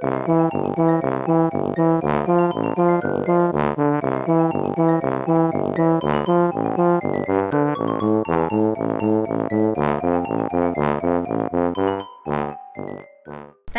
[0.00, 0.06] 大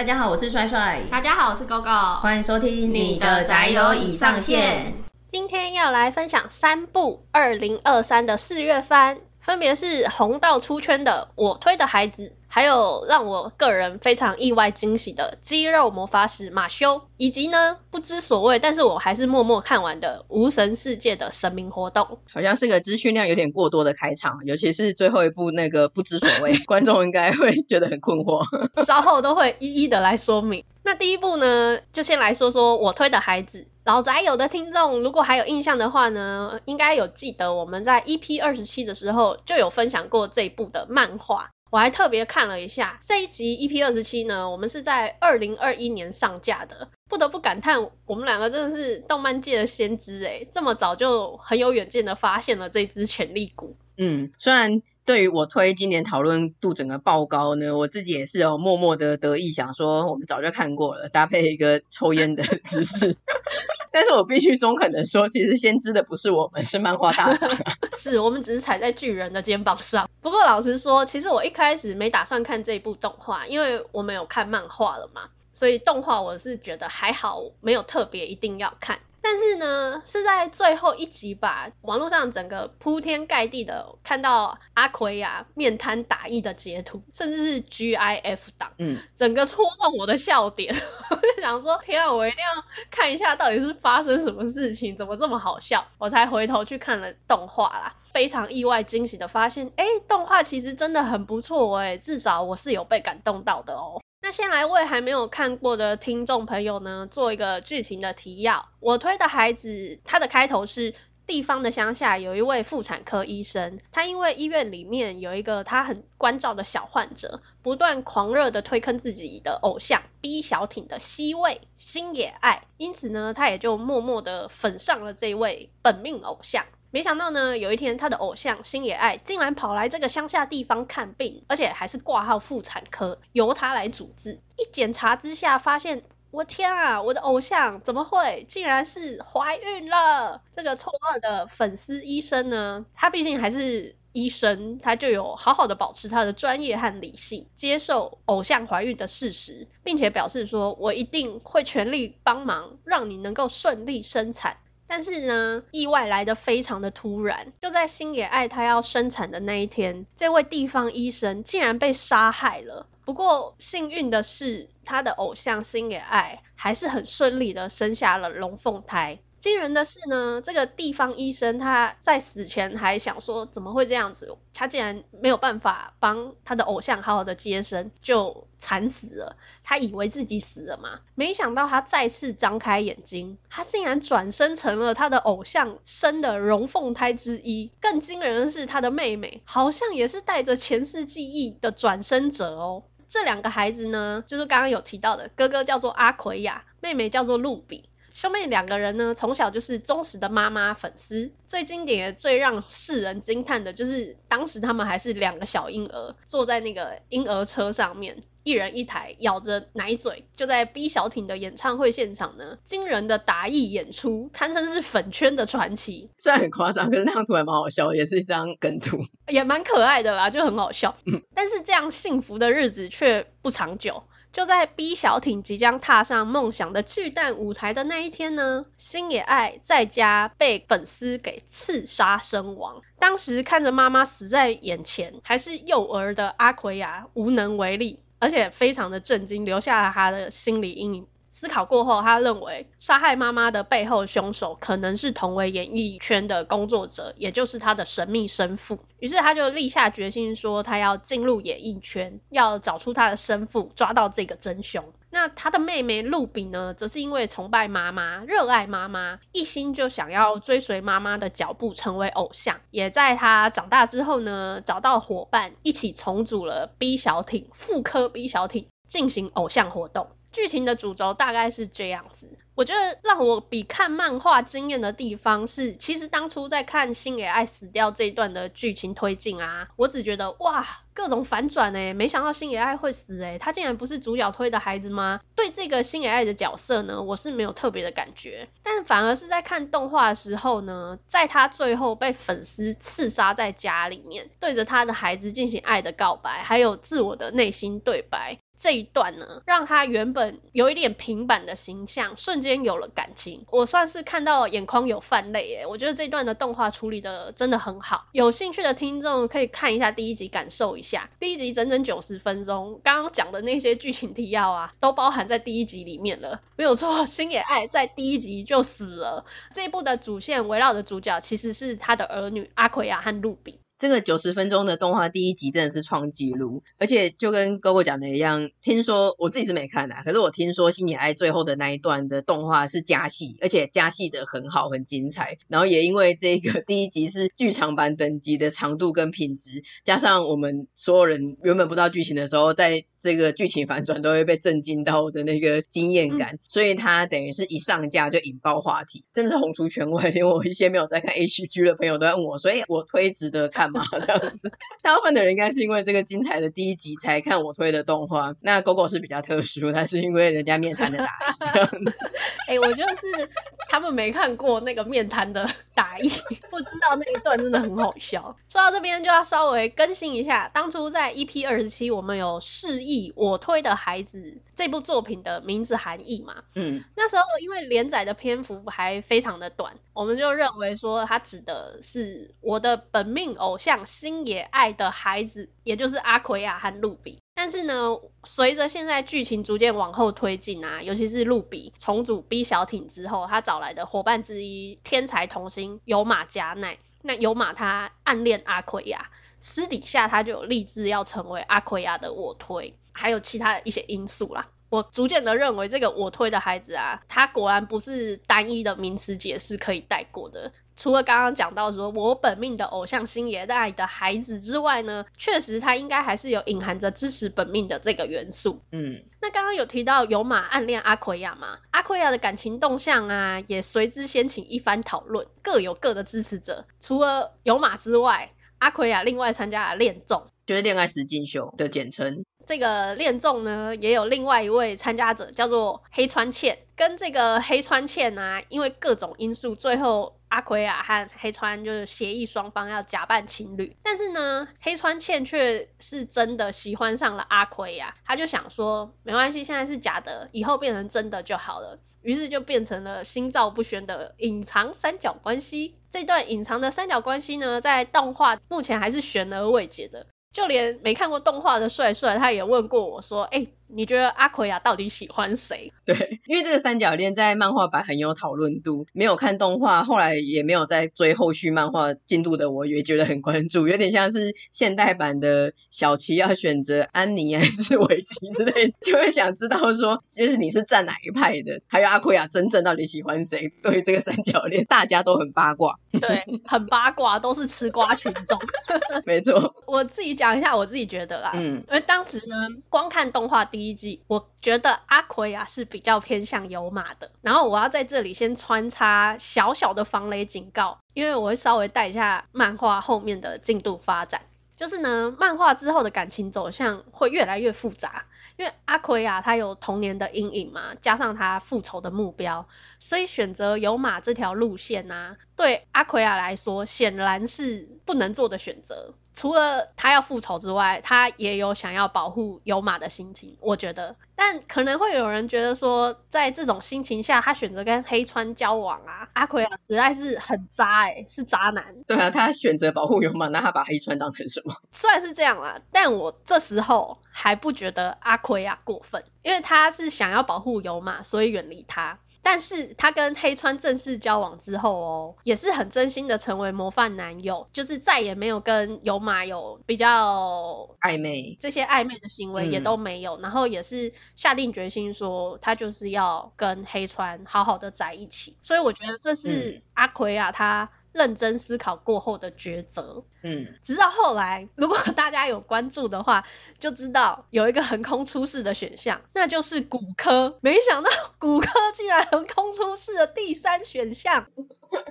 [0.04, 1.02] 家好，我是帅帅。
[1.10, 2.20] 大家好，我是 GoGo。
[2.20, 4.94] 欢迎收听你的宅友已上线。
[5.29, 12.24] 今天要来分享三部二零二三的四月番，分别是红到出圈的《我推的孩子》。
[12.52, 28.44] 还有让我个人非常意外惊喜的肌肉魔法使马修，以及呢不知所谓，但是我还是默默看完的无神世界的神明活动，好像是个资讯量有点过多的开场，尤其是最后一部那个不知所谓， 观众应该会觉得很困惑，
[28.84, 30.66] 稍后都会一一的来说明。
[30.81, 41.52] 那第一部呢，就先来说说我推的孩子，老宅有的听众如果还有印象的话呢，应该有记得我们在 EP 二十七的时候就有分享过这一部的漫画。
[41.70, 53.78] 我还特别看了一下这一集 EP 二十七呢，我们是在二零二一年上架的，不得不感叹我们两个真的是动漫界的先知诶，这么早就很有远见的发现了这支潜力股。
[53.97, 54.81] 嗯，虽然。
[55.10, 63.18] 对于我推今年讨论度整个爆高呢，我自己也是有默默的得意，想说我们早就看过了，搭配一个抽烟的姿势。
[63.92, 67.50] 但是我必须中肯的说，其实先知的不是我们，是漫画大赏。
[67.98, 70.08] 是我们只是踩在巨人的肩膀上。
[70.22, 75.22] 不过老实说，其实我一开始没打算看这一部动画，因为我们有看漫画了嘛，
[75.54, 79.00] 所以动画我是觉得还好，没有特别一定要看。
[79.22, 90.73] 但是呢，是在最后一集吧，网络上整个铺天盖地的看到阿奎亚面瘫打义的截图，甚至是 GIF 档，嗯，整个戳中我的笑点，
[91.09, 104.02] 我就想说，天啊，我一定要看一下到底是发生什么事情，怎么这么好笑，我才回头去看了动画啦，非常意外惊喜的发现，哎，动画其实真的很不错哎，至少我是有被感动到的哦。
[104.30, 108.69] 那先来为还没有看过的听众朋友呢，做一个剧情的提要。
[108.80, 110.94] 我推的孩子，他的开头是
[111.25, 126.66] 地方的乡下有一位妇产科医生，他因为医院里面有一个他很关照的小患者，不断狂热的推坑自己的偶像 B 小町的 C 位星野爱，因此呢，他也就默默的粉上了这位本命偶像。
[126.91, 134.39] 没想到呢，有一天他的偶像星野爱竟然跑来这个乡下地方看病，而且还是挂号妇产科，由他来主治。
[134.57, 140.41] 一检查之下，发现我天啊，我的偶像怎么会竟然是怀孕了？
[140.51, 154.57] 这个错愕的粉丝医生呢，他毕竟还是医生，他就有好好的保持他的专业和理性，接受偶像怀孕的事实，并且表示说，我一定会全力帮忙，让你能够顺利生产。
[154.89, 162.88] 但是呢，意外来的非常的突然，就在星野爱她要生产的那一天，这位地方医生竟然被杀害了。
[163.05, 169.19] 不过幸运的是，他的偶像星野爱还是很顺利的生下了龙凤胎。
[169.39, 174.38] 惊人的是呢，这个地方医生他在死前还想说，怎么会这样子？
[174.53, 179.38] 他竟然没有办法帮他的偶像好好的接生，就惨死了。
[179.63, 187.71] 他以为自己死了嘛，没想到他再次张开眼睛，他竟然转生成了他的偶像生的龙凤胎之一。
[187.79, 192.83] 更惊人的是，他的妹妹好像也是带着前世记忆的转生者哦。
[193.07, 197.88] 这两个孩子呢，就是刚刚有提到的，哥哥叫做阿奎亚，妹妹叫做露比。
[198.19, 201.31] 兄妹两个人呢，从小就是忠实的妈妈粉丝。
[201.47, 216.09] 最经典也最让世人惊叹的就是，当时他们还是两个小婴儿，坐在那个婴儿车上面，一人一台，咬着奶嘴，就在 B 小艇的演唱会现场呢，惊人的打义演出，堪称是粉圈的传奇。
[216.18, 218.97] 虽然很夸张，可是那张图还蛮好笑，也是一张梗图，
[219.31, 220.97] 也蛮可爱的啦，就很好笑。
[221.06, 224.03] 嗯，但是这样幸福的日子却不长久。
[224.31, 232.81] 就在 B 小艇即将踏上梦想的巨蛋舞台的那一天呢，星野爱在家被粉丝给刺杀身亡。
[233.00, 241.07] 当时看着妈妈死在眼前，还是幼儿的阿奎亚无能为力，而且非常的震惊，留下了他的心理阴影。
[241.39, 248.80] 思考过后，他认为杀害妈妈的背后凶手可能是同为演艺圈的工作者，也就是他的神秘生父。
[249.00, 254.91] 于是他就立下决心，说他要进入演艺圈，要找出他的生父，抓到这个真凶。
[255.09, 262.57] 那他的妹妹露比呢，则是因为崇拜妈妈，热爱妈妈，一心就想要追随妈妈的脚步，成为偶像。
[262.69, 268.68] 也在他长大之后呢，找到伙伴，一起重组了 B 小艇，妇科 B 小艇。
[268.89, 270.07] 进行偶像活动。
[270.39, 272.38] 剧情的主轴大概是这样子。
[272.56, 285.19] 我觉得让我比看漫画惊艳的地方是，其实当初在看星野爱死掉这一段的剧情推进啊，我只觉得哇，各种反转哎，没想到星野爱会死哎，他竟然不是主角推的孩子吗？
[285.36, 298.38] 对这个星野爱的角色呢，我是没有特别的感觉，但反而是在看动画的时候呢，在他最后被粉丝刺杀在家里面，对着他的孩子进行爱的告白，还有自我的内心对白。
[298.59, 305.65] 这一段呢，让他原本有一点平板的形象瞬间有了感情，我算是看到眼眶有泛泪耶。
[305.65, 311.09] 我觉得这一段的动画处理的真的很好，有兴趣的听众可以看一下第一集感受一下。
[311.21, 317.06] 第一集整整九十分钟，刚刚讲的那些剧情提要啊，都包含在第一集里面了，没有错。
[317.06, 319.23] 星野爱在第一集就死了。
[319.53, 323.61] 这一部的主线围绕的主角其实是他的儿女阿奎亚和露比。
[323.80, 335.38] 这个九十分钟的动画第一集真的是创纪录，而且就跟哥哥讲的一样，听说我自己是没看的，可是我听说星野爱最后的那一段的动画是加戏，而且加戏的很好，很精彩。
[335.48, 350.10] 然后也因为这个第一集是剧场版等级的长度跟品质，加上我们所有人原本不知道剧情的时候，在这个剧情反转都会被震惊到的那个惊艳感，嗯、所以它等于是一上架就引爆话题，真的是红出圈外。
[350.10, 353.84] 连我一些没有在看 H G 的朋友都在问我，所以我推值得看吗？
[354.01, 354.51] 这样子，
[354.81, 358.36] 大部分的人应该是因为这个精彩的第一集才看我推的动画。
[358.42, 362.12] 那 GoGo 是比较特殊，它是因为人家面瘫的打 译这样子。
[362.48, 363.30] 哎、欸，我觉得是
[363.69, 366.10] 他们没看过那个面瘫的打译，
[366.50, 368.36] 不知道那一段真的很好笑。
[368.50, 376.44] 说到这边就要稍微更新一下，当初在 E P 二十七我们有示意我推的孩子这部作品的名字含义嘛？
[376.56, 387.19] 嗯，那时候因为连载的篇幅还非常的短，我们就认为说它指的是我的本命偶像星野爱的孩子，也就是阿奎亚和露比。
[387.36, 399.09] 但是呢，随着现在剧情逐渐往后推进啊，尤其是露比重组 B 小艇之后，他找来的伙伴之一天才童星有马加奈，那有马他暗恋阿奎亚。
[399.41, 404.47] 私底下他就有立志要成为阿奎亚的我推，还有其他的一些因素啦。
[404.69, 410.51] 我逐渐的认为这个我推的孩子啊，他果然不是单一的名词解释可以带过的。
[410.75, 418.62] 除了刚刚讲到说我本命的偶像星爷带的孩子之外呢，确实他应该还是有隐含着支持本命的这个元素。
[418.71, 421.57] 嗯，那刚刚有提到有马暗恋阿奎亚嘛？
[421.71, 426.65] 阿奎亚的感情动向啊，也随之掀起一番讨论，各有各的支持者。
[426.80, 432.23] 除了有马之外，阿奎亚另外参加了恋综，就是恋爱实境秀的简称。
[432.45, 443.76] 这个恋综呢，也有另外一位参加者叫做黑川茜，跟这个黑川茜啊，因为各种因素，最后阿奎亚和黑川就是协议双方要假扮情侣。
[443.84, 451.80] 但是呢，黑川茜却是真的喜欢上了阿奎亚，他就想说，没关系，现在是假的，以后变成真的就好了。
[452.02, 455.76] 于是就变成了心照不宣的隐藏三角关系。
[455.92, 460.08] 这段隐藏的三角关系呢，在动画目前还是悬而未解的。
[460.31, 465.71] 就连没看过动画的帅帅，他也问过我说：“哎、”你觉得阿奎亚到底喜欢谁？
[465.86, 483.51] 对，因为这个三角恋在漫画版很有讨论度，没有看动画，后来也没有在追后续漫画进度的，我也觉得很关注，有点像是现代版的小琪要选择安妮还是维琪之类的，就会想知道说，就是你是站哪一派的，还有阿奎亚真正到底喜欢谁？
[483.62, 488.39] 对于这个三角恋，大家都很八卦，对，很八卦，都是吃瓜群众。
[489.06, 492.36] 没错，我自己讲一下我自己觉得啦，嗯，因为当时呢，
[492.69, 497.11] 光看动画第第一季，我觉得阿奎亚是比较偏向有马的。
[497.21, 504.21] 然后我要在这里先穿插小小的防雷警告，因为我会稍微带一下漫画后面的进度发展。
[504.56, 508.06] 就是呢，漫画之后的感情走向会越来越复杂，
[508.37, 512.47] 因为阿奎亚他有童年的阴影嘛，加上他复仇的目标，
[512.79, 518.93] 所以选择有马这条路线呢、啊，对阿奎亚来说显然是不能做的选择。
[519.19, 523.97] 除了他要复仇之外，他也有想要保护有马的心情，我觉得。
[524.15, 531.83] 但可能会有人觉得说，在这种心情下，他选择跟黑川交往啊，阿奎亚实在是很渣哎、欸，是渣男。
[531.85, 534.55] 对啊，他选择保护有马，那他把黑川当成什么？
[534.71, 541.99] 虽然是这样啦，但我这时候还不觉得阿奎亚过分，因为他是想要保护有马，所以远离他。
[542.21, 563.03] 但是他跟黑川正式交往之后哦，也是很真心的成为模范男友，就是再也没有跟有马有比较暧昧，这些暧昧的行为也都没有，嗯、然后也是下定决心说他就是要跟黑川好好的在一起，所以我觉得这是阿奎啊他认真思考过后的抉择。
[563.22, 566.25] 嗯，直到后来，如果大家有关注的话，
[566.58, 570.38] 就知道有一个横空出世的选项，那就是骨科。
[570.41, 574.27] 没想到骨科竟然横空出世的第三选项。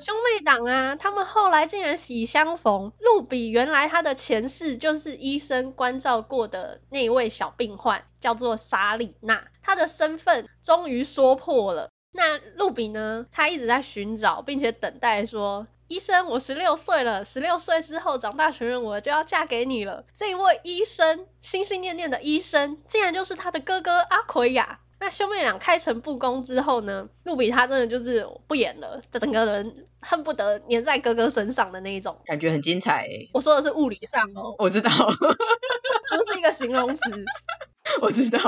[0.01, 2.93] 兄妹档啊，他们后来竟然喜相逢。
[2.99, 11.91] 露比原来他的前世就是医生关照过的那一位小病患，叫做莎莉娜，他的身份终于说破了。
[12.11, 13.27] 那露比呢？
[13.31, 20.05] 他一直在寻找，并且等待说，医生，我十六岁了，十六岁之后长大成人，我就要嫁给你了。
[20.15, 24.81] 这一位医生，心心念念的医生，竟然就是他的哥哥阿奎亚。
[25.01, 33.31] 那兄妹俩开诚布公之后呢，露比他真的就是不演了，他整个人恨不得粘在哥哥身上的那一种，感觉很精彩欸。
[33.33, 37.03] 我说的是物理上哦，我知道， 不是一个形容词。
[38.03, 38.41] 我知道。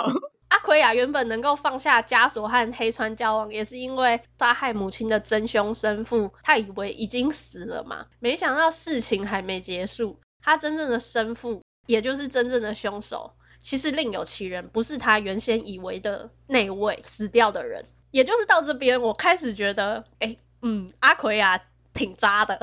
[0.49, 13.33] 阿奎亚原本能够放下枷锁和黑川交往，也是因为杀害母亲的真凶生父，他以为已经死了嘛，没想到事情还没结束，他真正的生父，也就是真正的凶手。
[13.61, 17.85] 其实另有其人，不是他原先以为的那位死掉的人。
[18.11, 21.63] 也就是到这边，我开始觉得，哎、嗯，阿奎亚
[21.95, 22.59] 挺渣的。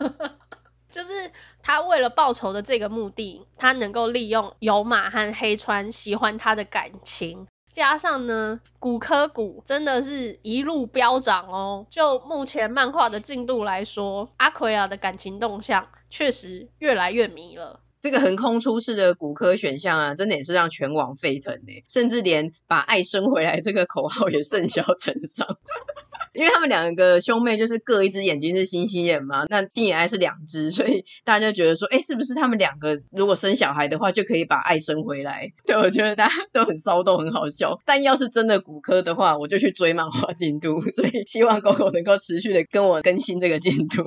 [0.90, 11.86] 就是他为了报仇的这个目的，他能够利用有马和黑川喜欢他的感情，加上呢，骨科股真的是一路飙涨哦。
[11.88, 17.80] 就目前漫画的进度来说，阿奎亚的感情动向确实越来越迷了。
[18.00, 25.56] 这个横空出世的骨科选项啊，真的也是让全网沸腾呢，甚至连把爱生回来这个口号也甚嚣尘上。
[26.32, 35.52] 因为他们两个兄妹就是各一只眼睛是星星眼嘛，那定野爱是两只，所以大家就觉得说，哎，是不是他们两个如果生小孩的话，就可以把爱生回来？
[35.66, 37.78] 对，我觉得大家都很骚动，很好笑。
[37.86, 44.02] 但要是真的骨科的话，我就去追漫画进度， 所以希望狗狗能够持续的跟我更新这个进度，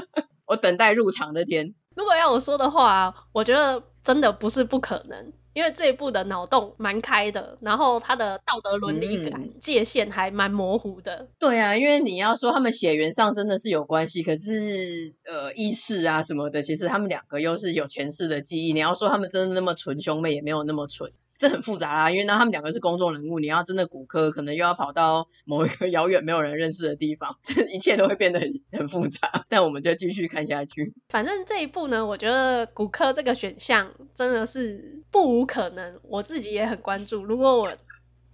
[0.46, 1.74] 我等待入场的天。
[1.96, 11.16] 如果要我说的话，我觉得真的不是不可能，因为这一部的脑洞蛮开的，然后他的道德伦理感界限还蛮模糊的。
[11.16, 11.28] 嗯。
[11.38, 18.72] 对啊，因为你要说他们血缘上真的是有关系，可是呃意识啊什么的，其实他们两个又是有前世的记忆。
[18.72, 21.12] 你要说他们真的那么纯兄妹，也没有那么纯。
[21.40, 29.46] 这很复杂啦，因为呢，他们两个是公众人物，你要真的骨科，可能又要跑到某一个遥远没有人认识的地方，这一切都会变得很很复杂。
[29.48, 30.92] 但我们就继续看下去。
[31.08, 37.24] 反正这一步呢，我觉得骨科这个选项真的是不无可能，我自己也很关注。
[37.24, 37.72] 如果我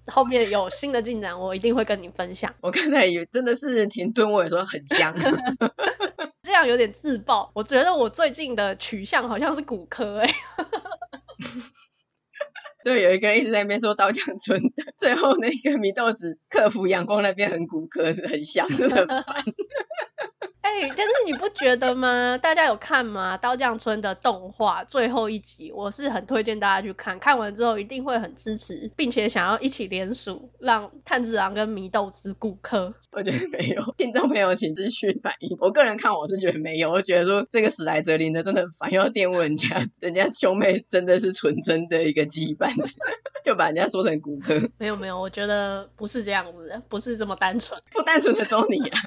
[0.09, 2.53] 后面有新的进展，我一定会跟你分享。
[2.61, 5.15] 我刚才也真的是停顿，我也说很香，
[6.43, 7.53] 这样有点自爆。
[7.55, 10.35] 我觉得我最近的取向好像是骨科哎、欸。
[12.87, 14.63] 对，有一个人一直在那边说刀匠村，
[14.97, 19.25] 最后那个米豆子克服阳光那边很骨科，很像，很烦。
[20.63, 22.37] 哎、欸，但是你不觉得吗？
[22.39, 23.37] 大家有看吗？
[23.37, 32.95] 刀匠村的动画最后一集，我是很推荐大家去看，看完之后一定会很支持，并且想要一起联署，让炭治郎跟祢豆子骨科。
[33.13, 35.57] 我觉得没有，听众朋友请继续反映。
[35.61, 42.73] 我个人看我是觉得没有，我觉得说这个史莱哲林的真的很烦，又要玷污人家，人家兄妹真的是纯真的一个羁绊，
[43.47, 44.61] 又把人家说成骨科。
[44.79, 49.01] 没有没有，我觉得不是这样子的，不是这么单纯，不单纯的说你啊。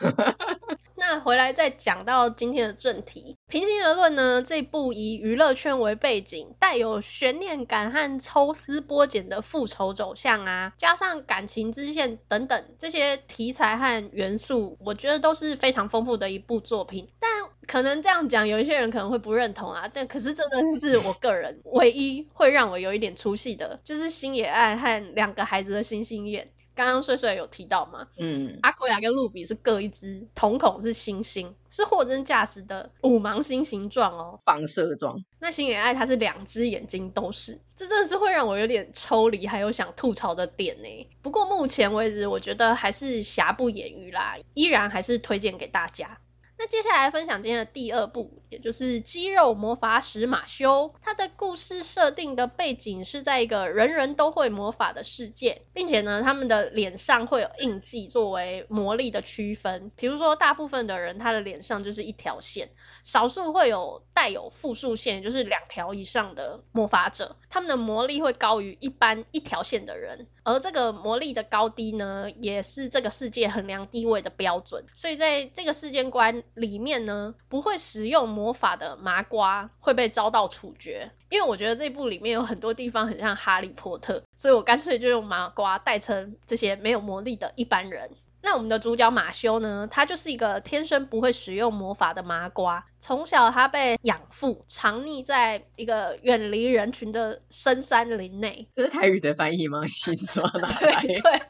[0.98, 3.36] 那回来再讲到今天的正题。
[3.48, 17.10] 平心而论呢，这部以娱乐圈为背景，带有悬念感和抽丝剥茧的复仇走向啊，加上感情支线等等这些题材和元素，我觉得都是非常丰富的一部作品。
[17.20, 17.30] 但
[17.66, 19.90] 可能这样讲，有一些人可能会不认同啊。
[19.92, 26.50] 但可是真的是我个人唯一会让我有一点出戏的，就是星野爱和两个孩子的星星眼。
[26.76, 28.06] 刚刚碎碎有提到嘛？
[28.18, 35.24] 嗯，阿奎亚跟露比是各一只，瞳孔是星星，是货真价实的五芒星形状哦，放射状。
[35.40, 41.08] 那星野爱它是两只眼睛都是，这真的是会让我有点抽离，还有想吐槽的点呢。
[41.22, 46.18] 不过目前为止，我觉得还是瑕不掩瑜啦，依然还是推荐给大家。
[46.58, 50.88] 那接下来分享今天的第二部，也就是《肌肉魔法使马修》。
[51.02, 59.92] 它的故事设定的背景是在一个人人都会魔法的世界，并且呢，他们的脸上会有印记作为魔力的区分。
[59.96, 62.70] 比如说，大部分的人他的脸上就是一条线，
[63.04, 70.26] 少数会有带有复数线，就是两条以上的魔法者，他们的魔力会高于一般一条线的人。
[70.42, 74.84] 而这个魔力的高低呢，也是这个世界衡量地位的标准。
[74.94, 81.10] 所以在这个世界观里面呢，不会使用魔法的麻瓜会被遭到处决。
[81.28, 88.10] 因为我觉得这部里面有很多地方很像哈利波特，所以我干脆就用麻瓜代称这些没有魔力的一般人。
[88.42, 98.68] 那我们的主角马修呢，他就是一个天生不会使用魔法的麻瓜，从小他被养父藏匿在一个远离人群的深山林内。
[98.72, 99.84] 这是台语的翻译吗？
[99.88, 100.60] 新刷 的。
[100.60, 101.42] 对对。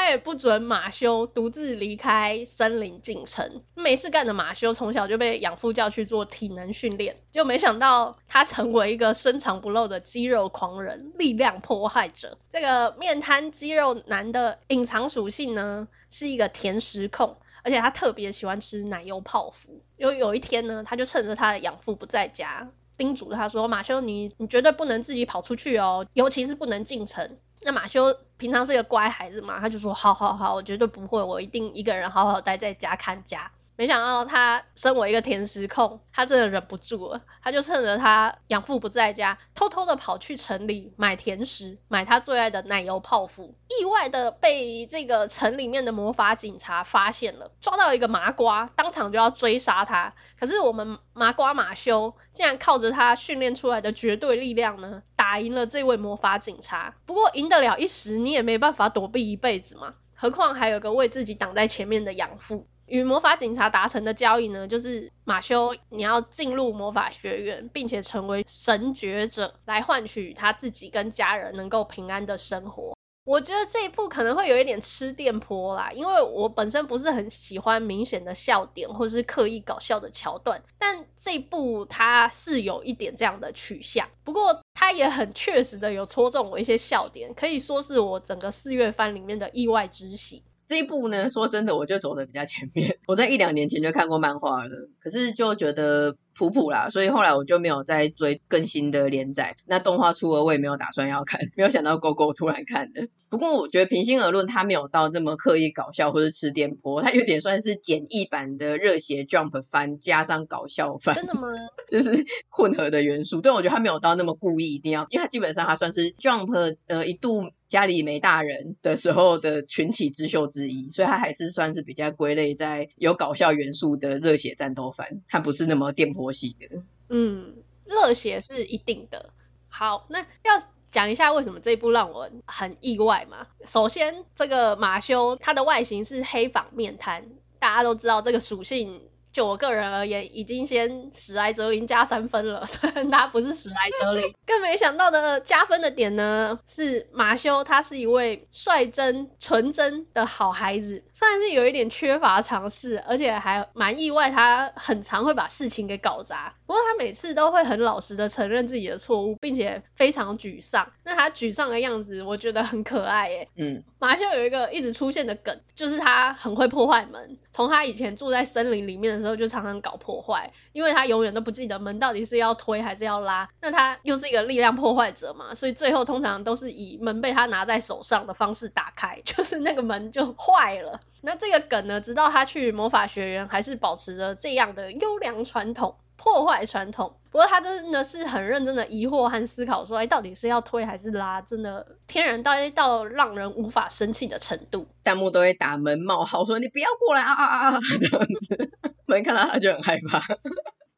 [0.00, 3.62] 他也不准马修独自离开森林进城。
[3.74, 12.38] 没事干的马修从小就被养父叫去做体能训练，就没想到他成为一个深藏不露的肌肉狂人、力量破坏者。
[12.50, 19.82] 这个面瘫肌肉男的隐藏属性呢，是一个甜食控，而且他特别喜欢吃奶油泡芙。
[19.98, 33.50] 有有一天呢，他就趁着他的养父不在家，叮嘱他说：“马修，你你绝对不能自己跑出去哦，尤其是不能进城。”那马修平常是个乖孩子嘛，他就说好好好，我绝对不会，我一定一个人好好待在家看家。
[33.80, 43.54] 没想到他身为一个甜食控，他真的忍不住了，他就趁着他养父不在家，偷偷的跑去城里买甜食，买他最爱的奶油泡芙。
[43.80, 50.12] 意外的被这个城里面的魔法警察发现了，抓到一个麻瓜，当场就要追杀他。
[50.38, 56.94] 可是我们麻瓜马修竟然靠着他训练出来的绝对力量呢，打赢了这位魔法警察。
[57.06, 62.66] 不过赢得了一时，你也没办法躲避一辈子嘛，何况还有个为自己挡在前面的养父。
[62.90, 72.96] 与魔法警察达成的交易呢，就是马修你要进入魔法学院，并且成为神觉者，来换取他自己跟家人能够平安的生活。
[73.24, 90.42] 我觉得这一部可能会有一点吃电波啦，因为我本身不是很喜欢明显的笑点或是刻意搞笑的桥段，但这一部它是有一点这样的取向，不过它也很确实的有戳中我一些笑点，可以说是我整个四月番里面的意外之喜。
[90.70, 92.96] 这一部呢，说真的，我就走的比较前面。
[93.08, 99.56] 我在一两年前就看过漫画了，可是就觉得普普啦，所以后来我就没有再追更新的连载。
[99.66, 101.40] 那动画出了，我也没有打算要看。
[101.56, 103.08] 没有想到狗狗突然看的。
[103.28, 111.14] 不过我觉得平心而论，它没有到这么刻意搞笑或是吃电波，它有点算是简易版的热血 Jump 番加上搞笑番。
[111.14, 111.48] 真的吗？
[111.90, 113.40] 就是混合的元素。
[113.40, 117.50] 对，我觉得它没有到那么故意一定要，因为它基本上它算是 Jump 呃一度。
[117.70, 126.82] 家里没大人的时候的群起之秀之一，所以他还是算是比较归类在有搞笑元素的热血战斗番，他不是那么电波系的。
[127.08, 129.30] 嗯，热血是一定的。
[129.68, 133.46] 好，那要讲一下为什么这一部让我很意外嘛。
[133.64, 139.08] 首先，这个马修他的外形是黑仿面瘫，大家都知道这个属性。
[139.32, 144.34] 就我个人而言，已经先史莱哲林加三分了， 虽然他不是史莱哲林。
[144.46, 156.54] 更没想到的加分的点呢，是马修他是一位率真纯真的好孩子，虽然是有一点缺乏尝试，而且还蛮意外，他很常会把事情给搞砸。
[156.66, 160.92] 不过他每次都会很老实的承认自己的错误，并且非常沮丧。
[161.04, 163.48] 那他沮丧的样子，我觉得很可爱耶。
[163.56, 167.38] 嗯，马修有一个一直出现的梗，就是他很会破坏门。
[167.52, 173.48] 从他以前住在森林里面时候，就常常搞破坏，因为他永远都不记得门到底是要推还是要拉。
[173.60, 181.00] 那他又是一个力量破坏者嘛，所以最后通常都是以门被他拿在手上的方式打开， 就是那个门就坏了。
[181.22, 185.96] 那这个梗呢，直到他去魔法学院，还是保持着这样的优良传统。
[186.22, 191.40] 破坏传统，不过他真的是很认真的疑惑和思考，说，哎，到底是要推还是拉？
[191.40, 194.86] 真的天然到到让人无法生气的程度。
[195.02, 198.70] 弹幕都会打门冒号，说你不要过来啊啊啊啊这样子，
[199.08, 200.20] 门看到他就很害怕。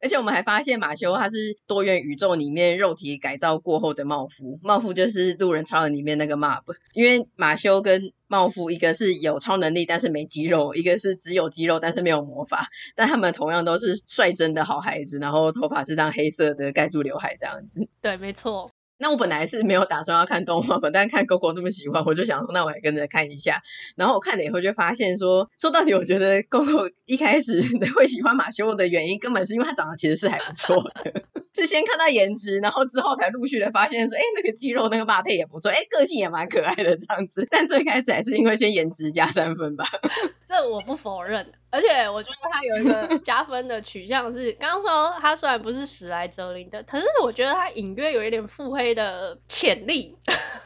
[0.03, 6.63] 而且我们还发现马修他是多元宇宙里面肉体改造过后的茂夫，茂夫就是路人超人里面那个 Mob，
[6.93, 17.87] 因为马修跟茂夫一个是有超能力但是没肌肉，一个是只有肌肉但是没有魔法，但他们同样都是率真的好孩子，然后头发是这样黑色的盖住刘海这样子。
[18.01, 18.69] 对，没错。
[19.03, 23.61] 那我本来是没有打算要看动画，但看狗狗那么喜欢，我就想说，那我也跟着看一下。
[23.97, 27.59] 然后我看了以后就发现说，说到底，我觉得狗狗一开始
[27.97, 37.47] 会喜欢马修的原因，根本是因为他长得其实是还不错的，是先看到颜值，然后之后才陆续的发现说，哎，那个肌肉那个马特也不错，哎，个性也蛮可爱的这样子。
[37.51, 39.85] 但最开始还是因为先颜值加三分吧，
[40.49, 41.53] 这我不否认。
[41.69, 50.15] 而且我觉得他有一个加分的取向是，刚刚说他虽然不是史莱哲林的，可是我觉得他隐约有一点腹黑的潜力。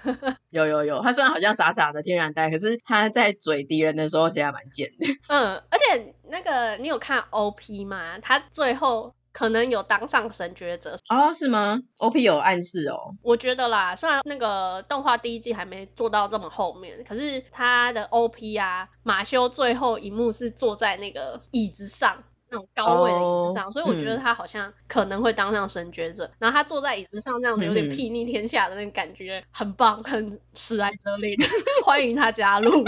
[0.52, 5.08] 有有有，他虽然好像傻傻的天然呆，可是他在嘴敌人的时候其实还蛮贱的。
[5.30, 8.20] 嗯，而且那个你有看 OP 吗？
[8.22, 9.14] 他最后。
[9.38, 11.32] 可能有当上神觉者哦？
[11.36, 13.14] 是吗？OP 有暗示哦。
[13.22, 26.26] 我觉得啦，虽然那个动画第一季还没做到这么后面，可是他的 OP 啊，马修最后一幕是坐在那个椅子上，那种高位的椅子上，哦、所以我觉得他好像可能会当上神觉者。
[26.26, 31.38] 嗯、然后他坐在椅子上这样子，有点睥睨天下的那个感觉，很棒，很史莱哲林，
[31.86, 32.84] 欢迎他加入。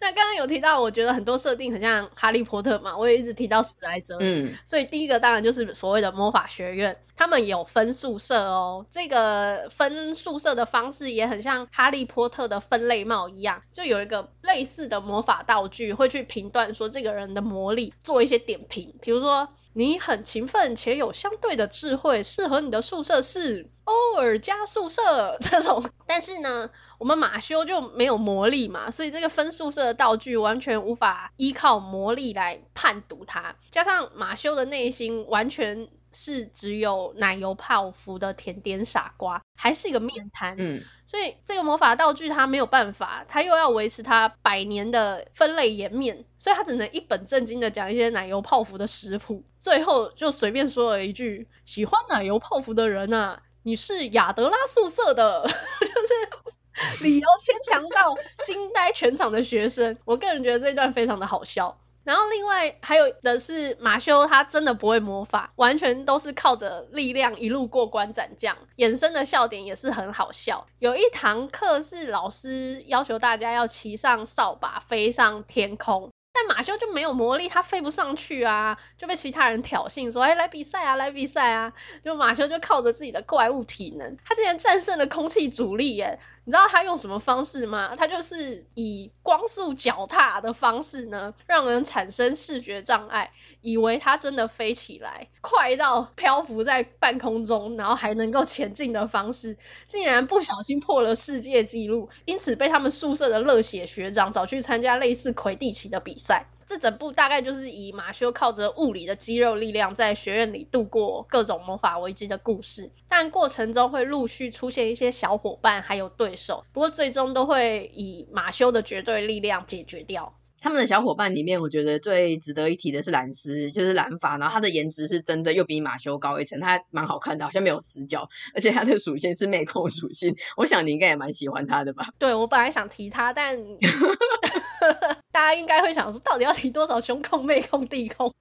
[0.00, 4.16] 那刚刚有提到，我觉得很多设定很像哈利波特嘛，我也一直提到史莱哲。
[4.20, 8.86] 嗯，所以第一个当然就是所谓的魔法学院，他们有分宿舍哦。
[8.90, 19.48] 这个分宿舍的方式也很像哈利波特的分类帽一样，就有一个类似的魔法道具会去评断说这个人的魔力，做一些点评，比如说。
[19.72, 25.90] 你很勤奋且有相对的智慧，适合你的宿舍是欧尔加宿舍 这种。
[26.06, 33.56] 但是呢，我们马修就没有魔力嘛，所以这个分宿舍的道具完全无法依靠魔力来判读它。
[33.70, 40.56] 加上马修的内心完全是只有奶油泡芙的甜点傻瓜，还是一个面瘫。
[40.58, 40.82] 嗯。
[41.06, 55.46] 所以这个魔法道具他没有办法，他又要维持他百年的分类颜面，所以他只能一本正经的讲一些奶油泡芙的食谱，最后就随便说了一句：“喜欢奶油泡芙的人啊，你是亚德拉宿舍的。
[55.80, 59.98] ”就是理由牵强到惊呆全场的学生。
[60.04, 61.78] 我个人觉得这段非常的好笑。
[62.02, 70.66] 然后另外还有的是马修，他真的不会魔法，完全都是靠着力量一路过关斩将，衍生的笑点也是很好笑。
[70.78, 76.10] 有一堂课是老师要求大家要骑上扫把飞上天空。
[76.48, 81.72] 马修就没有魔力，他飞不上去啊，就被其他人挑衅说：“哎，来比赛啊，来比赛啊！”
[82.04, 86.18] 就马修就靠着自己的怪物体能，他竟然战胜了空气阻力耶！
[86.50, 87.94] 你知道他用什么方式吗？
[87.94, 106.46] 他就是以光速脚踏的方式呢，让人产生视觉障碍，以为他真的飞起来，快到漂浮在半空中，然后还能够前进的方式，竟然不小心破了世界纪录，因此被他们宿舍的热血学长找去参加类似魁地奇的比赛。
[106.70, 120.36] 这整部大概就是以马修靠着物理的肌肉力量在学院里度过各种魔法危机的故事，但过程中会陆续出现一些小伙伴还有对手，不过最终都会以马修的绝对力量解决掉。
[120.60, 132.08] 他们的小伙伴里面，我觉得最值得一提的是兰斯，就是蓝法，然后他的颜值是真的又比马修高一层，他蛮好看的，好像没有死角，而且他的属性是妹控属性，我想你应该也蛮喜欢他的吧？
[132.18, 133.58] 对，我本来想提他，但
[135.32, 138.34] 大家应该会想说，到底要提多少胸控、妹控、地控？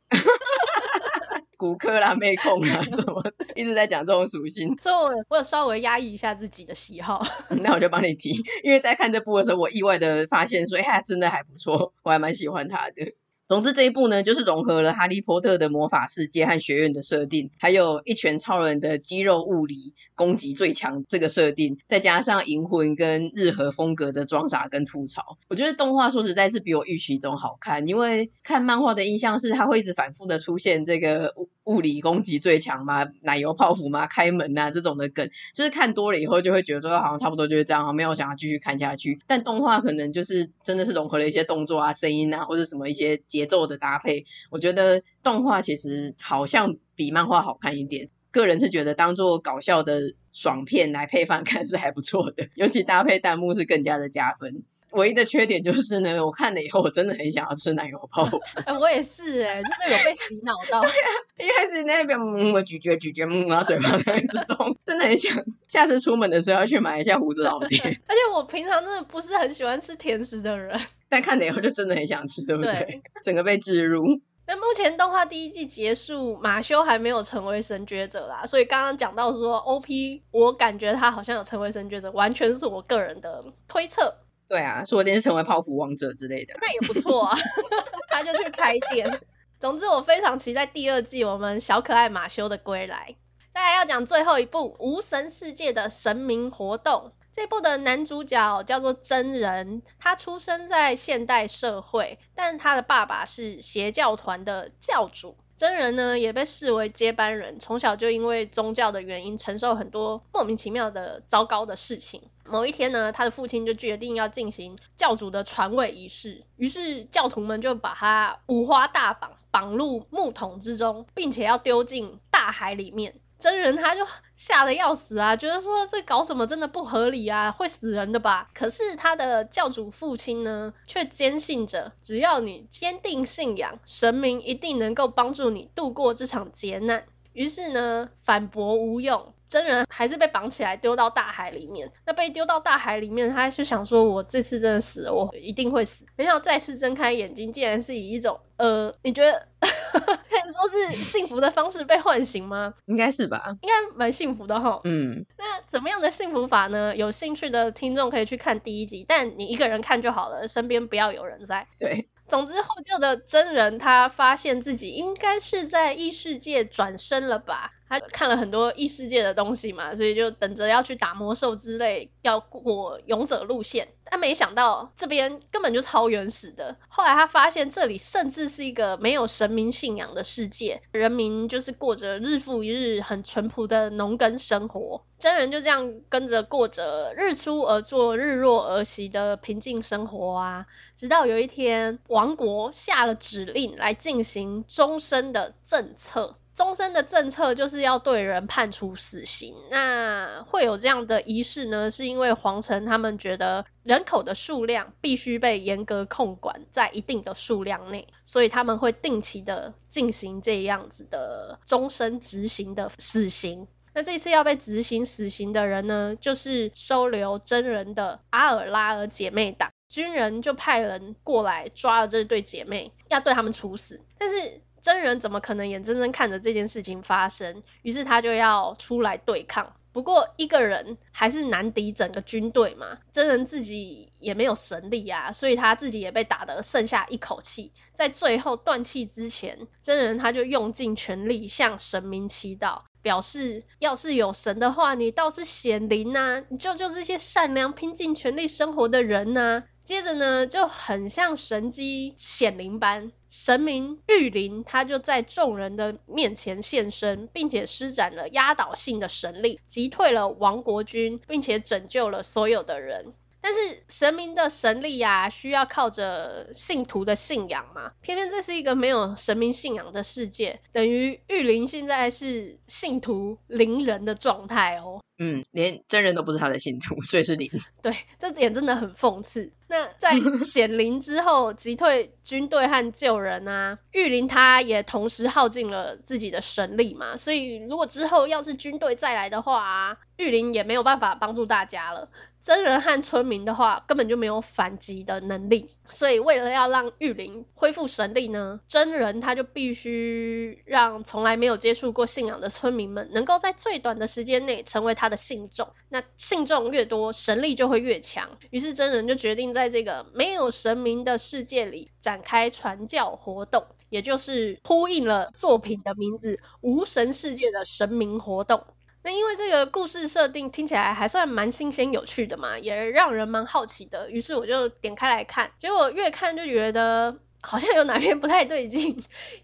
[1.59, 3.21] 骨科啦、妹控啊什么，
[3.53, 7.21] 一直在讲这种属性，所以我我有稍微压抑一下自己的喜好。
[7.61, 8.29] 那我就帮你提，
[8.63, 13.13] 因为在看这部的时候，我意外的发现说，哎、他，真的还不错，我还蛮喜欢他的。
[13.49, 27.87] 总之这一部呢，就是融合了哈利波特的魔法世界和学院的设定，还有一拳超人的肌肉物理攻击最强这个设定，再加上银魂跟日和风格的装傻跟吐槽，我觉得动画说实在是比我预期中好看。
[27.87, 31.33] 因为看漫画的印象是，它会一直反复的出现这个
[31.69, 39.19] 物理攻击最强嘛，奶油泡芙嘛，开门啊这种的梗，就是看多了以后就会觉得说好像差不多就是这样，没有想要继续看下去。
[39.27, 48.09] 但动画可能就是真的是融合了一些动作啊、声音啊，或者什么一些节奏的搭配，我觉得动画其实好像比漫画好看一点。
[48.31, 54.63] 个人是觉得当做搞笑的爽片来配饭看是还不错的，尤其搭配弹幕是更加的加分。
[54.91, 58.39] 唯一的缺点就是呢，我看了以后我真的很想要吃奶油泡芙。
[58.65, 60.81] 哎，我也是哎，就是有被洗脑到。
[60.85, 67.77] 对啊，一开始那边嗯，我咀嚼咀嚼，嗯，然后嘴巴开始动， 真的很想下次出门的时候要去买一下胡子老爹。
[68.07, 70.79] 而且我平常真的不是很喜欢吃甜食的人。
[71.07, 72.71] 但看了以后就真的很想吃，对不对？
[72.73, 74.21] 对，整个被置入。
[74.45, 84.15] 那目前动画第一季结束，马修还没有成为神觉者啦，所以刚刚讲到说 OP，我感觉他好像有成为神觉者，完全是我个人的推测。
[84.49, 86.55] 对啊，说不定是成为泡芙王者之类的。
[86.59, 87.37] 那也不错啊，
[88.09, 89.21] 他就去开店。
[89.59, 93.15] 总之，我非常期待第二季我们小可爱马修的归来。
[93.53, 97.11] 再来要讲最后一部无神世界的神明活动。
[97.31, 105.37] 这部的男主角叫做真人，他出生在现代社会，但他的爸爸是邪教团的教主。
[105.55, 112.23] 真人呢也被视为接班人，从小就因为宗教的原因承受很多莫名其妙的糟糕的事情。
[112.49, 123.15] 某一天呢，他的父亲就决定要进行教主的传位仪式，于是教徒们就把他五花大绑，绑入木桶之中，并且要丢进大海里面。
[123.37, 128.49] 真人他就吓得要死啊，觉得说这搞什么真的不合理啊，会死人的吧？
[128.53, 137.05] 可是他的教主父亲呢，却坚信着，只要你坚定信仰，神明一定能够帮助你度过这场劫难。
[137.33, 141.91] 于是呢，反驳无用，真人还是被绑起来丢到大海里面。
[142.05, 152.73] 那被丢到大海里面，他就想说：“我这次真的死了，我一定会死。”没想到再次睁开眼睛，竟然是以一种呃，你觉得 可以说是幸福的方式被唤醒吗？
[152.85, 154.81] 应该是吧，应该蛮幸福的哈。
[154.83, 156.95] 嗯，那怎么样的幸福法呢？
[156.95, 161.67] 有兴趣的听众可以去看第一集，但你一个人看就好了，身边不要有人在。
[161.79, 162.07] 对。
[162.29, 167.73] 总之，后救的真人他发现自己应该是在异世界转生了吧？
[167.89, 173.89] 他看了很多异世界的东西嘛，所以就等着要去打魔兽之类，要过勇者路线。
[174.11, 176.77] 但没想到这边根本就超原始的。
[176.87, 185.03] 后来他发现这里甚至是一个没有神明信仰的世界，人民就是过着日复一日很淳朴的农耕生活。
[185.19, 196.37] 真人就这样跟着过着日出而作、日落而息的平静生活啊，直到有一天，王国下了指令来进行终身的政策。
[196.59, 199.55] 终身的政策就是要对人判处死刑。
[199.71, 201.89] 那会有这样的仪式呢？
[201.89, 213.65] 是因为皇城他们觉得人口的数量必须被严格控管在一定的数量内，所以他们会定期的进行这样子的终身执行的死刑。
[213.93, 219.71] 那这次要被执行死刑的人呢，就是收留真人的阿尔拉尔姐妹党。
[219.87, 224.01] 军人就派人过来抓了这对姐妹，要对他们处死。
[224.19, 227.63] 但是真人怎么可能眼睁睁看着这件事情发生？
[227.81, 229.73] 于是他就要出来对抗。
[229.91, 237.73] 不过一个人还是难敌整个军队嘛，真人自己也没有神力啊，所以他自己也被打得剩下一口气。
[237.93, 249.63] 在最后断气之前，真人他就用尽全力向神明祈祷，表示要是有神的话，你倒是显灵呐，你救救这些善良拼尽全力生活的人呐。
[249.83, 263.13] 接着呢，就很像神机显灵般，神明玉灵他就在众人的面前现身，并且施展了压倒性的神力，击退了王国军，并且拯救了所有的人。
[263.41, 275.01] 但是神明的神力呀、啊，需要靠着信徒的信仰嘛，偏偏这是一个没有神明信仰的世界，等于玉林现在是信徒零人的状态哦。
[275.21, 277.49] 嗯，连真人都不是他的信徒，所以是零。
[277.83, 279.51] 对，这点真的很讽刺。
[279.67, 292.09] 那在显灵之后，击退军队和救人啊， 玉林他也同时耗尽了自己的神力嘛，所以如果之后要是军队再来的话啊，玉林也没有办法帮助大家了。
[292.41, 295.69] 真人和村民的话，根本就没有反击的能力。
[295.89, 305.69] 所以为了要让玉灵恢复神力呢，真人他就必须让从来没有接触过信仰的村民们，能够在最短的时间内成为他的信众。
[305.89, 308.37] 那信众越多，神力就会越强。
[308.51, 318.63] 于是真人就决定在这个没有神明的世界里展开传教活动，也就是呼应了作品的名字“无神世界”的神明活动。
[319.01, 328.89] 那因为这个故事设定听起来还算蛮新鲜有趣的嘛，也让人蛮好奇的，于是我就点开来看，结果越看就觉得好像有哪边不太对劲，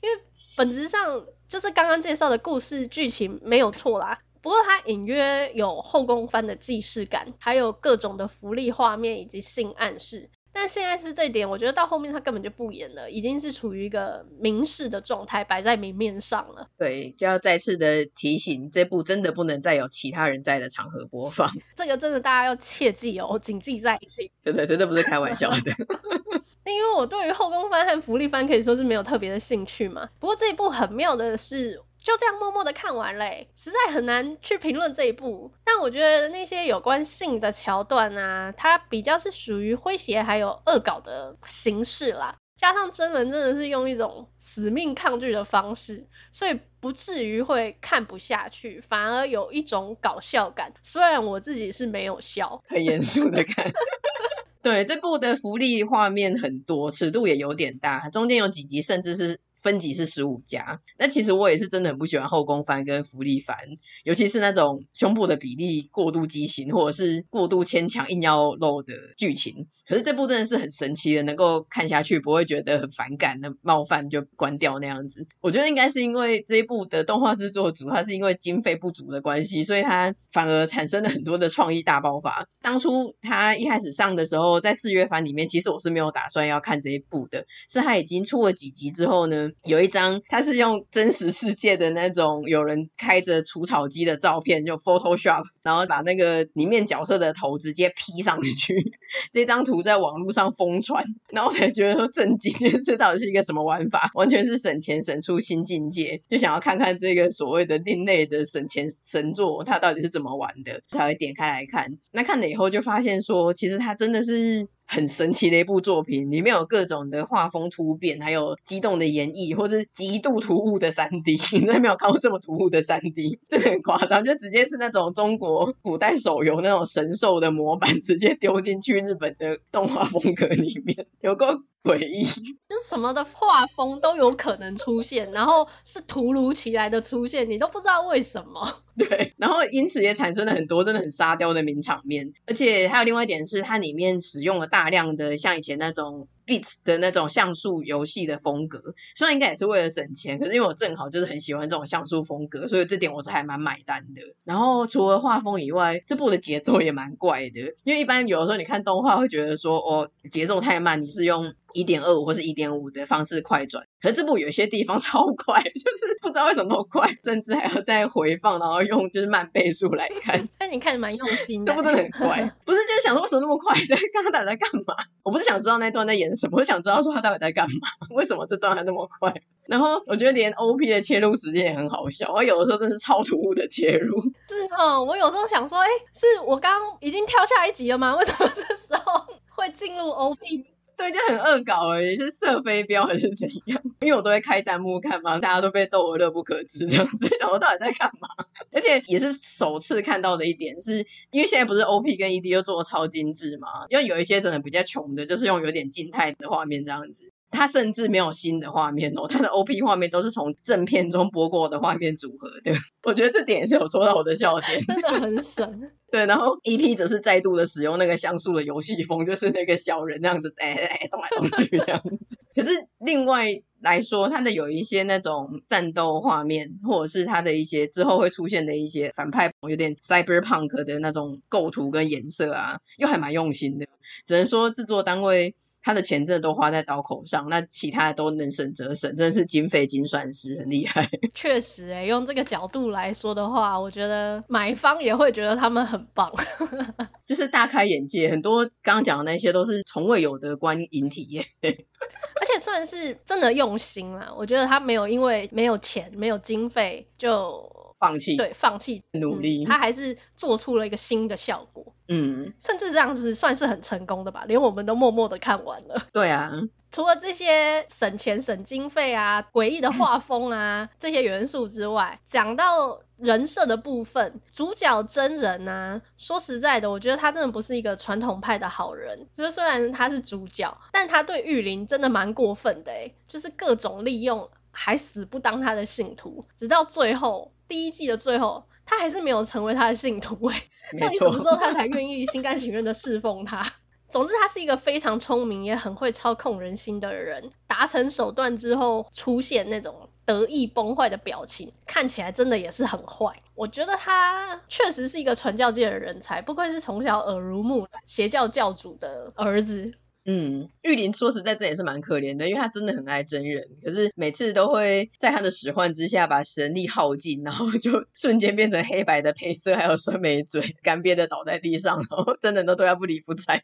[0.02, 0.22] 因为
[0.58, 10.30] 本质上就是刚刚介绍的故事剧情没有错啦，不过它隐约有后宫番的既视感，还有各种的福利画面以及性暗示。
[10.58, 16.70] 但现在是这一点，我觉得到后面他根本就不演了，已经是处于一个明示的状态，摆在明面上了。
[16.78, 21.52] 对，就要再次的提醒，这部真的不能再有其他人在的场合播放。
[21.76, 24.32] 这个真的大家要切记哦，谨记在心。
[24.42, 25.60] 真的，真的不是开玩笑的。
[26.64, 30.10] 因为我对于后宫番和福利番可以说是没有特别的兴趣嘛。
[30.20, 31.82] 不过这一部很妙的是。
[32.06, 35.52] 就这样默默的看完嘞，实在很难去评论这一部。
[35.64, 42.38] 但我觉得那些有关性的桥段啊，它比较是属于诙谐还有恶搞的形式啦。
[42.58, 50.74] 加上真人真的是用一种死命抗拒的方式，所以不至于会看不下去，反而有一种搞笑感。
[50.84, 53.74] 虽然我自己是没有笑，很严肃的看。
[54.62, 59.40] 对，这部的福利画面很多，尺度也有点大，中间有几集甚至是。
[59.66, 63.58] 分级是十五加，那其实我也是真的很不喜欢后宫番跟福利番，
[64.04, 69.66] 尤其是那种胸部的比例过度畸形，或者是过度牵强硬要露的剧情。
[69.88, 75.26] 可是这部真的是很神奇的，能够看下去不会觉得很反感、的冒犯就关掉那样子。
[75.42, 82.48] 我觉得应该是因为这一部的动画制作组，它是因为经费不足的关系，所以它反而产生了很多的创意大爆发。
[82.62, 89.50] 当初它一开始上的时候，在四月番里面，其实我是没有打算要看这一部的，是它已经出了几集之后呢。
[89.64, 98.94] 有一张，它是用真实世界的那种有人开着除草机的照片，就 Photoshop，然后把那个里面角色的头直接 P 上去。
[99.32, 104.12] 这张图在网络上疯传，然后我才觉得说震惊，这到底是一个什么玩法？
[104.14, 111.98] 完全是省钱省出新境界，就想要看看这个所谓的另类的省钱神作，它到底是怎么玩的，才会点开来看。
[112.12, 114.68] 那看了以后就发现说，其实它真的是。
[114.86, 131.48] 很神奇的一部作品，里面有各种的画风突变，还有激动的演绎，或者是极度突兀的三 D， 你真的没有看过这么突兀的三 D，真的很夸张，就直接是那种中国古代手游那种神兽的模板，直接丢进去日本的动画风格里面，有够
[131.86, 132.24] 诡异，
[132.68, 138.82] 就是什么的画风都有可能出现，然后是突如其来的出现，你都不知道为什么。
[138.98, 154.22] 对，然后因此也产生了很多真的很沙雕的名场面，而且还有另外一点是，它里面使用了大量的像以前那种 beats 的那种像素游戏的风格，虽然应该也是为了省钱，可是因为我正好就是很喜欢这种像素风格，所以这点我是还蛮买单的。
[154.44, 161.54] 然后除了画风以外，这部的节奏也蛮怪的，因为一般有的时候你看动画会觉得说哦节奏太慢，你是用。
[161.76, 170.48] 一点二五或是一点五的方式快转，可是这部有些地方 超快，就是不知道为什么那么快，甚至还要再回放，然后用就是慢倍速来看。
[170.60, 173.76] 但你看的蛮用心的，这部真的很快， 不是就是想说为什么那么快？
[173.90, 174.94] 在刚刚到底在干嘛？
[175.24, 177.88] 我不是想知道那段在演什么，我想知道说他到底在干嘛？
[178.16, 179.34] 为什么这段还那么快？
[179.66, 184.22] 然后我觉得连 OP 的切入时间也很好笑，我有的时候真是超突兀的切入。
[184.22, 188.16] 是哦，我有时候想说，哎，是我刚已经跳下一集了吗？
[188.16, 190.66] 为什么这时候会进入 OP？
[190.98, 193.82] 对，就很恶搞而已，是射飞镖还是怎样？
[194.02, 198.30] 因为我都会开弹幕看嘛，大家都被逗得乐不可支，这样子 想说到底在干嘛？
[198.72, 203.68] 而且也是首次看到的一点是，是因为现在不是 OP 跟 ED 都做的超精致嘛？
[203.90, 207.32] 因为有一些真的比较穷的，就是用有点静态的画面这样子。
[207.56, 212.74] 它甚至没有新的画面哦， 它的 OP 画面都是从正片中播过的画面组合的。
[213.04, 215.92] 我觉得这点也是有戳到我的笑点， 真的很神。
[216.12, 222.38] 对，然后 EP 则是再度的使用那个像素的游戏风，就是那个小人那样子，哎哎动来动去这样子。
[222.54, 223.48] 可是另外
[223.82, 233.88] 来说，它的有一些那种战斗画面，或者是它的一些之后会出现的一些反派，有点 cyberpunk 的那种构图跟颜色啊，又还蛮用心的。
[234.26, 235.56] 只能说制作单位。
[235.86, 241.08] 他的钱真的都花在刀口上，那其他的都能省则省，真的是精费精算师，很厉害。
[241.36, 246.34] 确实、欸，哎，用这个角度来说的话，我觉得买方也会觉得他们很棒，
[247.28, 248.32] 就是大开眼界。
[248.32, 254.34] 很多刚刚讲的那些都是从未有的观影体验， 而且算是真的用心了。
[254.36, 257.85] 我觉得他没有因为没有钱、没有经费就。
[258.00, 266.06] 放弃，对，放弃努力，嗯，他还是做出了一个新的效果，嗯，甚至这样子算是很成功的吧，连我们都默默的看完了。
[266.12, 266.52] 对啊，
[266.92, 284.50] 除了这些省钱省经费啊、诡异的画风啊这些元素之外，讲到人设的部分，主角真人啊，说实在的，我觉得他真的不是一个传统派的好人，就是虽然他是主角，但他对玉林真的蛮过分的，诶，就是各种利用。
[284.76, 290.46] 还死不当他的信徒，直到最后第一季的最后，他还是没有成为他的信徒。
[290.48, 290.64] 哎，
[291.00, 293.64] 那你什么时候他才愿意心甘情愿的侍奉他？
[294.08, 297.52] 总之，他是一个非常聪明也很会操控人心的人。
[297.68, 303.42] 达成手段之后，出现那种得意崩坏的表情，看起来真的也是很坏。
[303.56, 309.96] 我觉得他确实是一个传教界的人才，不愧是从小耳濡目染邪教教主的儿子。
[310.28, 323.64] 嗯，玉林说实在这也是蛮可怜的，因为他真的很爱真人，可是每次都会在他的使唤之下把神力耗尽，然后就 瞬间变成黑白的配色，还有酸梅嘴，干瘪的倒在地上，然后真人都对他不理不睬。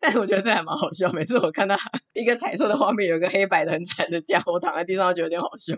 [0.00, 1.76] 但我觉得这还蛮好笑，每次我看到
[2.12, 5.74] 一个彩色的画面，有一个黑白的很惨的家伙躺在地上，就觉得有点好笑。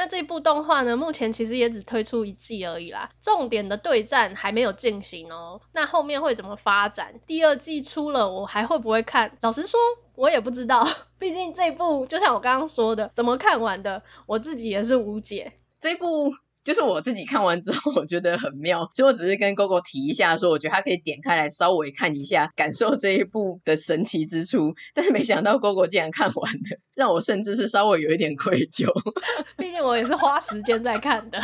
[0.00, 5.60] 那这部动画呢，目前其实也只推出一季而已啦，重点的对战还没有进行哦。
[5.74, 7.20] 那后面会怎么发展？
[7.26, 9.36] 第二季出了，我还会不会看？
[9.42, 9.78] 老实说，
[10.14, 10.88] 我也不知道。
[11.20, 15.52] 毕竟这部就像我刚刚说的，怎么看完的，我自己也是无解。
[15.78, 16.32] 这部。
[16.64, 24.74] 就是我自己看完之后，我觉得很妙， 所以我只是跟 Gogo 提一下，说我觉得他可以点开来稍微看一下，感受这一部的神奇之处。
[24.94, 28.92] 但是没想到 Gogo 竟然看完了， 让我甚至是稍微有一点愧疚。
[29.56, 31.38] 毕竟我也是花时间在看的。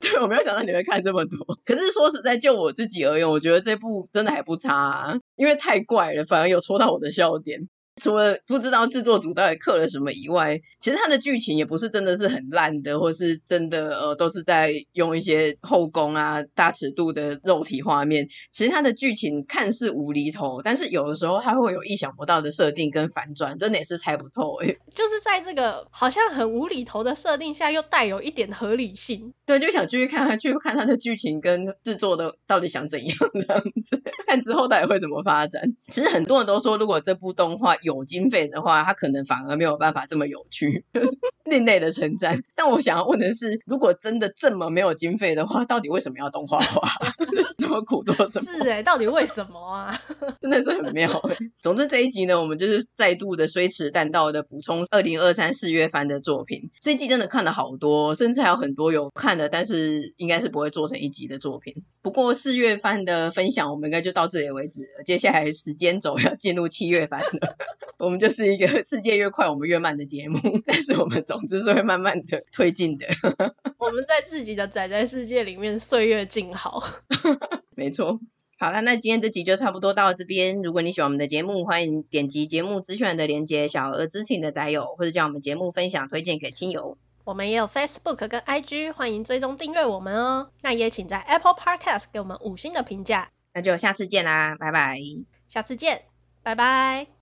[0.00, 1.58] 对，我没有想到你会看这么多。
[1.64, 7.68] 可是说实在，就我自己而言，我觉得这部真的还不差啊，因为太怪了，反而有戳到我的笑点。
[8.02, 18.26] 除了不知道制作组到底刻了什么以外，其实它的剧情也不是真的是很烂的，或是真的呃都是在用一些后宫啊大尺度的肉体画面。
[18.50, 24.76] 其实它的剧情看似无厘头，但是有的时候它会有意想不到的设定跟反转，真的也是猜不透哎。
[24.92, 29.32] 就是在这个好像很无厘头的设定下，又带有一点合理性。
[29.46, 35.76] 对，就想继续看下去，看它的剧情跟制作的到底想怎样这样子， 看之后到底会怎么发展。
[35.88, 41.10] 其实很多人都说，如果这部动画有经费的话，它可能反而没有办法这么有趣，就是
[41.44, 42.42] 另类的称赞。
[42.54, 46.88] 但我想要问的是，如果真的这么没有经费的话，到底为什么要动画化？
[47.58, 48.46] 这么苦做什么？
[48.52, 49.94] 是哎、欸，到底为什么啊？
[50.40, 51.36] 真的是很妙哎。
[51.58, 56.70] 总之这一集呢，我们就是再度的虽迟但到的补充二零二三四月番的作品。
[56.80, 61.84] 这一季真的看了好多，甚至还有很多有看的，但是应该是不会做成一集的作品。
[62.02, 65.04] 不过四月番的分享，我们应该就到这里为止了。
[65.04, 67.56] 接下来时间轴要进入七月番了。
[67.98, 73.06] 我们就是一个 世界越快我们越慢的节目， 但是我们总之是会慢慢的推进的。
[73.78, 76.82] 我们在自己的宅宅世界里面岁月静好。
[77.74, 78.20] 没错。
[78.58, 80.62] 好了，那今天这集就差不多到这边。
[80.62, 86.96] 如果你喜欢我们的节目，欢迎点击节目资讯的连接，小额支持你的宅友，或者将我们节目分享推荐给亲友。
[87.24, 90.50] 我们也有 Facebook 跟 IG，欢迎追踪订阅我们哦。
[90.60, 93.30] 那也请在 Apple Podcast 给我们五星的评价。
[93.52, 94.98] 那就下次见啦，拜拜。
[95.48, 96.02] 下次见，
[96.44, 97.08] 拜拜。